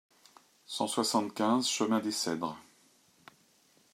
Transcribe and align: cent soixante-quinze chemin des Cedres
cent 0.65 0.87
soixante-quinze 0.87 1.67
chemin 1.69 1.99
des 1.99 2.09
Cedres 2.11 2.57